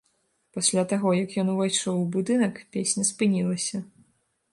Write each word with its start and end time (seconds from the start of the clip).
Пасля 0.57 0.83
таго, 0.93 1.09
як 1.17 1.35
ён 1.43 1.51
увайшоў 1.55 1.99
у 2.05 2.07
будынак, 2.15 2.57
песня 2.77 3.05
спынілася. 3.11 3.83